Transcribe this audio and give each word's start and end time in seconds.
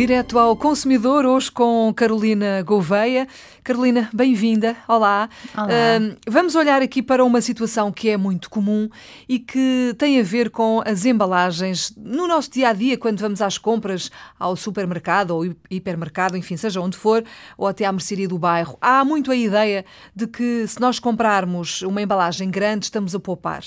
Direto 0.00 0.38
ao 0.38 0.56
consumidor, 0.56 1.26
hoje 1.26 1.52
com 1.52 1.92
Carolina 1.94 2.62
Gouveia. 2.62 3.28
Carolina, 3.62 4.08
bem-vinda. 4.14 4.74
Olá. 4.88 5.28
Olá. 5.54 5.66
Uh, 5.66 6.16
vamos 6.26 6.54
olhar 6.54 6.80
aqui 6.80 7.02
para 7.02 7.22
uma 7.22 7.42
situação 7.42 7.92
que 7.92 8.08
é 8.08 8.16
muito 8.16 8.48
comum 8.48 8.88
e 9.28 9.38
que 9.38 9.94
tem 9.98 10.18
a 10.18 10.22
ver 10.22 10.48
com 10.48 10.82
as 10.86 11.04
embalagens 11.04 11.92
no 11.98 12.26
nosso 12.26 12.50
dia 12.50 12.70
a 12.70 12.72
dia, 12.72 12.96
quando 12.96 13.20
vamos 13.20 13.42
às 13.42 13.58
compras 13.58 14.10
ao 14.38 14.56
supermercado 14.56 15.32
ou 15.32 15.54
hipermercado, 15.70 16.34
enfim, 16.34 16.56
seja 16.56 16.80
onde 16.80 16.96
for, 16.96 17.22
ou 17.58 17.66
até 17.66 17.84
à 17.84 17.92
mercearia 17.92 18.26
do 18.26 18.38
bairro. 18.38 18.78
Há 18.80 19.04
muito 19.04 19.30
a 19.30 19.36
ideia 19.36 19.84
de 20.16 20.26
que 20.26 20.66
se 20.66 20.80
nós 20.80 20.98
comprarmos 20.98 21.82
uma 21.82 22.00
embalagem 22.00 22.50
grande, 22.50 22.86
estamos 22.86 23.14
a 23.14 23.20
poupar. 23.20 23.62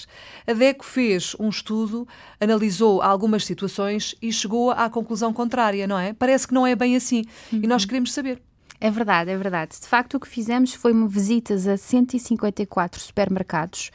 A 0.48 0.54
DECO 0.54 0.84
fez 0.84 1.36
um 1.40 1.50
estudo, 1.50 2.08
analisou 2.42 3.04
algumas 3.04 3.46
situações 3.46 4.16
e 4.20 4.34
chegou 4.34 4.72
à 4.72 4.90
conclusão 4.90 5.32
contrária, 5.32 5.86
não 5.86 6.00
é? 6.00 6.12
Parece 6.24 6.48
que 6.48 6.54
não 6.54 6.66
é 6.66 6.74
bem 6.74 6.96
assim. 6.96 7.26
Uhum. 7.52 7.60
E 7.64 7.68
nós 7.68 7.84
queremos 7.84 8.14
saber. 8.14 8.42
É 8.80 8.90
verdade, 8.90 9.30
é 9.30 9.36
verdade. 9.36 9.76
De 9.78 9.86
facto, 9.86 10.14
o 10.14 10.20
que 10.22 10.26
fizemos 10.26 10.74
foi 10.74 10.94
visitas 11.06 11.68
a 11.68 11.76
154 11.76 13.02
supermercados 13.02 13.92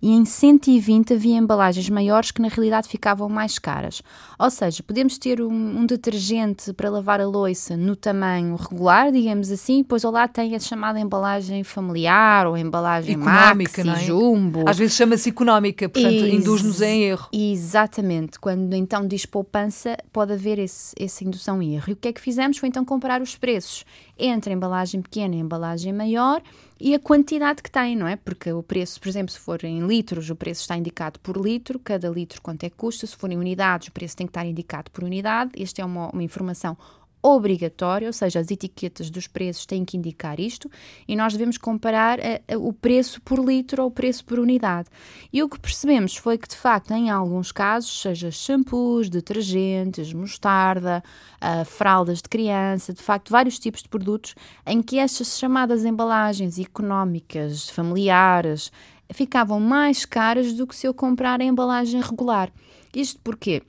e 0.00 0.10
em 0.12 0.24
120 0.24 1.14
havia 1.14 1.36
embalagens 1.36 1.88
maiores 1.90 2.30
que 2.30 2.40
na 2.40 2.48
realidade 2.48 2.88
ficavam 2.88 3.28
mais 3.28 3.58
caras. 3.58 4.02
Ou 4.38 4.50
seja, 4.50 4.82
podemos 4.82 5.18
ter 5.18 5.40
um, 5.40 5.50
um 5.50 5.86
detergente 5.86 6.72
para 6.72 6.88
lavar 6.88 7.20
a 7.20 7.26
louça 7.26 7.76
no 7.76 7.96
tamanho 7.96 8.54
regular, 8.56 9.10
digamos 9.10 9.50
assim, 9.50 9.78
depois 9.78 10.04
ao 10.04 10.12
lado 10.12 10.30
tem 10.30 10.54
a 10.54 10.60
chamada 10.60 11.00
embalagem 11.00 11.64
familiar 11.64 12.46
ou 12.46 12.56
embalagem 12.56 13.14
económica, 13.14 13.84
maxi, 13.84 14.02
é? 14.02 14.06
jumbo. 14.06 14.64
Às 14.68 14.78
vezes 14.78 14.94
chama-se 14.94 15.28
económica, 15.28 15.88
portanto 15.88 16.26
induz-nos 16.26 16.80
em 16.80 17.02
erro. 17.02 17.28
Exatamente. 17.32 18.38
Quando 18.38 18.74
então 18.74 19.06
diz 19.06 19.26
poupança, 19.26 19.96
pode 20.12 20.32
haver 20.32 20.58
esse, 20.58 20.94
essa 20.98 21.24
indução 21.24 21.60
em 21.60 21.74
erro. 21.74 21.86
E 21.88 21.92
o 21.92 21.96
que 21.96 22.08
é 22.08 22.12
que 22.12 22.20
fizemos 22.20 22.58
foi 22.58 22.68
então 22.68 22.84
comparar 22.84 23.20
os 23.20 23.36
preços 23.36 23.84
entre 24.18 24.52
a 24.52 24.54
embalagem 24.54 25.02
pequena 25.02 25.34
e 25.34 25.38
a 25.38 25.40
embalagem 25.40 25.92
maior 25.92 26.42
e 26.80 26.94
a 26.94 26.98
quantidade 26.98 27.62
que 27.62 27.70
tem, 27.70 27.96
não 27.96 28.06
é? 28.06 28.16
Porque 28.16 28.52
o 28.52 28.62
preço, 28.62 29.00
por 29.00 29.08
exemplo, 29.08 29.32
se 29.32 29.38
for 29.38 29.64
em 29.64 29.86
litros, 29.86 30.30
o 30.30 30.36
preço 30.36 30.62
está 30.62 30.76
indicado 30.76 31.18
por 31.20 31.36
litro, 31.36 31.78
cada 31.78 32.08
litro 32.08 32.40
quanto 32.40 32.64
é 32.64 32.70
que 32.70 32.76
custa, 32.76 33.06
se 33.06 33.16
for 33.16 33.30
em 33.30 33.36
unidades, 33.36 33.88
o 33.88 33.92
preço 33.92 34.16
tem 34.16 34.26
que 34.26 34.30
estar 34.30 34.46
indicado 34.46 34.90
por 34.90 35.02
unidade. 35.02 35.50
Esta 35.60 35.82
é 35.82 35.84
uma, 35.84 36.10
uma 36.10 36.22
informação 36.22 36.76
obrigatório, 37.22 38.06
ou 38.06 38.12
seja, 38.12 38.40
as 38.40 38.50
etiquetas 38.50 39.10
dos 39.10 39.26
preços 39.26 39.66
têm 39.66 39.84
que 39.84 39.96
indicar 39.96 40.38
isto 40.38 40.70
e 41.06 41.16
nós 41.16 41.32
devemos 41.32 41.58
comparar 41.58 42.18
a, 42.20 42.54
a, 42.54 42.58
o 42.58 42.72
preço 42.72 43.20
por 43.22 43.38
litro 43.38 43.82
ou 43.82 43.88
o 43.88 43.90
preço 43.90 44.24
por 44.24 44.38
unidade. 44.38 44.88
E 45.32 45.42
o 45.42 45.48
que 45.48 45.58
percebemos 45.58 46.16
foi 46.16 46.38
que, 46.38 46.48
de 46.48 46.56
facto, 46.56 46.92
em 46.92 47.10
alguns 47.10 47.50
casos, 47.50 48.00
seja 48.00 48.30
shampoos, 48.30 49.08
detergentes, 49.08 50.12
mostarda, 50.12 51.02
uh, 51.42 51.64
fraldas 51.64 52.22
de 52.22 52.28
criança, 52.28 52.92
de 52.92 53.02
facto, 53.02 53.30
vários 53.30 53.58
tipos 53.58 53.82
de 53.82 53.88
produtos 53.88 54.34
em 54.66 54.82
que 54.82 54.98
estas 54.98 55.38
chamadas 55.38 55.84
embalagens 55.84 56.58
económicas, 56.58 57.68
familiares, 57.68 58.70
ficavam 59.12 59.58
mais 59.58 60.04
caras 60.04 60.52
do 60.52 60.66
que 60.66 60.76
se 60.76 60.86
eu 60.86 60.94
comprar 60.94 61.40
a 61.40 61.44
embalagem 61.44 62.00
regular. 62.00 62.52
Isto 62.94 63.20
porquê? 63.22 63.62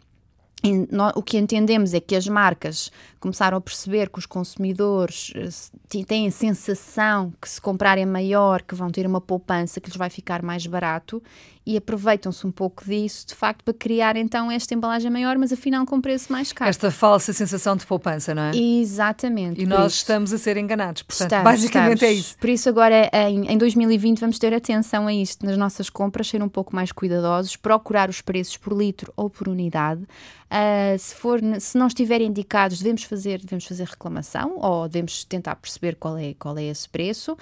O 1.15 1.23
que 1.23 1.37
entendemos 1.37 1.93
é 1.93 1.99
que 1.99 2.15
as 2.15 2.27
marcas 2.27 2.91
começaram 3.19 3.57
a 3.57 3.61
perceber 3.61 4.09
que 4.09 4.19
os 4.19 4.25
consumidores 4.25 5.31
eh, 5.35 6.03
têm 6.03 6.27
a 6.27 6.31
sensação 6.31 7.33
que 7.41 7.49
se 7.49 7.59
comprarem 7.59 8.05
maior, 8.05 8.61
que 8.61 8.75
vão 8.75 8.89
ter 8.89 9.05
uma 9.05 9.21
poupança, 9.21 9.79
que 9.79 9.89
lhes 9.89 9.97
vai 9.97 10.09
ficar 10.09 10.41
mais 10.41 10.65
barato 10.65 11.21
e 11.69 11.77
aproveitam-se 11.77 12.47
um 12.47 12.51
pouco 12.51 12.83
disso, 12.83 13.27
de 13.27 13.35
facto, 13.35 13.63
para 13.63 13.73
criar 13.75 14.15
então 14.15 14.49
esta 14.49 14.73
embalagem 14.73 15.11
maior, 15.11 15.37
mas 15.37 15.53
afinal 15.53 15.85
com 15.85 16.01
preço 16.01 16.31
mais 16.31 16.51
caro. 16.51 16.67
Esta 16.67 16.89
falsa 16.89 17.31
sensação 17.31 17.75
de 17.75 17.85
poupança, 17.85 18.33
não 18.33 18.41
é? 18.41 18.57
Exatamente. 18.57 19.61
E 19.61 19.67
nós 19.67 19.93
isso. 19.93 19.97
estamos 19.97 20.33
a 20.33 20.39
ser 20.39 20.57
enganados, 20.57 21.03
portanto, 21.03 21.27
estamos, 21.27 21.43
basicamente 21.43 21.93
estamos. 21.93 22.17
é 22.17 22.19
isso. 22.19 22.37
Por 22.37 22.49
isso 22.49 22.69
agora, 22.69 23.09
em, 23.13 23.51
em 23.51 23.57
2020, 23.57 24.19
vamos 24.19 24.39
ter 24.39 24.51
atenção 24.51 25.05
a 25.05 25.13
isto, 25.13 25.45
nas 25.45 25.57
nossas 25.57 25.91
compras, 25.91 26.27
ser 26.27 26.41
um 26.41 26.49
pouco 26.49 26.75
mais 26.75 26.91
cuidadosos, 26.91 27.55
procurar 27.55 28.09
os 28.09 28.19
preços 28.19 28.57
por 28.57 28.75
litro 28.75 29.13
ou 29.15 29.29
por 29.29 29.47
unidade. 29.47 30.01
Uh, 30.49 30.97
se, 30.97 31.13
for, 31.13 31.39
se 31.59 31.77
não 31.77 31.85
estiverem 31.85 32.27
indicados, 32.27 32.79
devemos 32.79 33.03
fazer, 33.03 33.39
devemos 33.39 33.65
fazer 33.65 33.85
reclamação 33.85 34.57
ou 34.57 34.87
devemos 34.87 35.23
tentar 35.23 35.55
perceber 35.55 35.95
qual 35.95 36.17
é, 36.17 36.33
qual 36.33 36.57
é 36.57 36.63
esse 36.63 36.89
preço. 36.89 37.37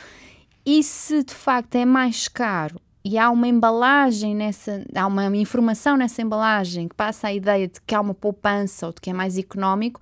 E 0.65 0.83
se 0.83 1.23
de 1.23 1.33
facto 1.33 1.75
é 1.75 1.85
mais 1.85 2.27
caro 2.27 2.81
e 3.05 3.17
há 3.17 3.29
uma 3.29 3.47
embalagem 3.47 4.35
nessa, 4.35 4.83
há 4.93 5.07
uma 5.07 5.25
informação 5.37 5.95
nessa 5.95 6.21
embalagem 6.21 6.89
que 6.89 6.95
passa 6.95 7.27
a 7.27 7.33
ideia 7.33 7.69
de 7.69 7.79
que 7.79 7.95
há 7.95 8.01
uma 8.01 8.13
poupança 8.13 8.87
ou 8.87 8.91
de 8.91 8.99
que 8.99 9.09
é 9.09 9.13
mais 9.13 9.37
económico, 9.37 10.01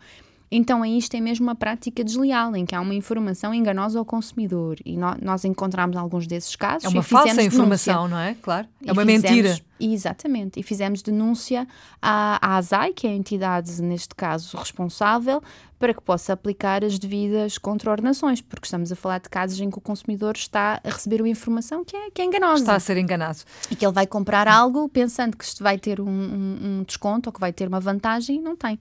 então 0.49 0.81
aí 0.81 0.97
isto 0.97 1.15
é 1.15 1.19
mesmo 1.19 1.45
uma 1.45 1.55
prática 1.55 2.03
desleal, 2.03 2.55
em 2.55 2.65
que 2.65 2.73
há 2.73 2.81
uma 2.81 2.95
informação 2.95 3.53
enganosa 3.53 3.99
ao 3.99 4.05
consumidor. 4.05 4.77
E 4.85 4.95
no, 4.97 5.15
nós 5.21 5.43
encontramos 5.43 5.97
alguns 5.97 6.25
desses 6.25 6.55
casos. 6.55 6.85
É 6.85 6.89
uma 6.89 7.03
falsa 7.03 7.43
informação, 7.43 8.07
não 8.07 8.17
é? 8.17 8.35
Claro. 8.41 8.67
É 8.83 8.91
uma 8.91 9.05
fizemos, 9.05 9.29
mentira. 9.29 9.59
Exatamente. 9.79 10.59
E 10.59 10.63
fizemos 10.63 11.01
denúncia 11.01 11.67
à, 12.01 12.39
à 12.41 12.57
ASAI, 12.57 12.93
que 12.93 13.07
é 13.07 13.09
a 13.09 13.13
entidade, 13.13 13.81
neste 13.81 14.15
caso, 14.15 14.57
responsável, 14.57 15.41
para 15.77 15.93
que 15.93 16.01
possa 16.01 16.33
aplicar 16.33 16.83
as 16.83 16.97
devidas 16.97 17.57
contraordenações, 17.57 18.41
porque 18.41 18.65
estamos 18.65 18.91
a 18.91 18.95
falar 18.95 19.19
de 19.19 19.29
casos 19.29 19.59
em 19.59 19.69
que 19.69 19.77
o 19.77 19.81
consumidor 19.81 20.35
está 20.35 20.79
a 20.83 20.89
receber 20.89 21.21
uma 21.21 21.29
informação 21.29 21.83
que 21.83 21.95
é, 21.95 22.09
que 22.09 22.21
é 22.21 22.25
enganosa. 22.25 22.61
Está 22.61 22.75
a 22.75 22.79
ser 22.79 22.97
enganado. 22.97 23.39
E 23.69 23.75
que 23.75 23.85
ele 23.85 23.93
vai 23.93 24.07
comprar 24.07 24.47
algo 24.47 24.87
pensando 24.87 25.35
que 25.35 25.43
isto 25.43 25.61
vai 25.61 25.77
ter 25.77 25.99
um, 25.99 26.07
um, 26.07 26.79
um 26.79 26.83
desconto 26.83 27.29
ou 27.29 27.33
que 27.33 27.39
vai 27.39 27.51
ter 27.51 27.67
uma 27.67 27.79
vantagem 27.79 28.37
e 28.37 28.41
não 28.41 28.55
tem. 28.55 28.79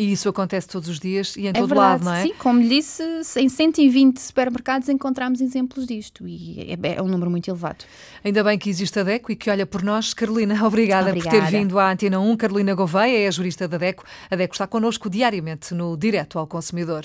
E 0.00 0.12
isso 0.12 0.30
acontece 0.30 0.66
todos 0.66 0.88
os 0.88 0.98
dias 0.98 1.36
e 1.36 1.42
em 1.42 1.48
é 1.48 1.52
todo 1.52 1.68
verdade, 1.68 2.02
lado, 2.02 2.04
não 2.04 2.14
é? 2.14 2.22
Sim, 2.22 2.32
como 2.38 2.58
lhe 2.58 2.70
disse, 2.70 3.02
em 3.36 3.50
120 3.50 4.18
supermercados 4.18 4.88
encontramos 4.88 5.42
exemplos 5.42 5.86
disto 5.86 6.26
e 6.26 6.74
é, 6.82 6.94
é, 6.94 7.02
um 7.02 7.06
número 7.06 7.30
muito 7.30 7.50
elevado. 7.50 7.84
Ainda 8.24 8.42
bem 8.42 8.58
que 8.58 8.70
existe 8.70 8.98
a 8.98 9.02
DECO 9.02 9.30
e 9.30 9.36
que 9.36 9.50
olha 9.50 9.66
por 9.66 9.82
nós. 9.82 10.14
Carolina, 10.30 10.64
obrigada, 10.64 11.10
obrigada. 11.10 11.36
por 11.36 11.44
ter 11.44 11.50
vindo 11.50 11.76
à 11.76 11.90
Antena 11.90 12.20
1. 12.20 12.36
Carolina 12.36 12.72
Gouveia 12.72 13.24
é 13.24 13.26
a 13.26 13.30
jurista 13.32 13.66
da 13.66 13.76
DECO. 13.76 14.04
A 14.30 14.36
DECO 14.36 14.54
está 14.54 14.64
connosco 14.64 15.10
diariamente 15.10 15.74
no 15.74 15.96
Direto 15.96 16.38
ao 16.38 16.46
Consumidor. 16.46 17.04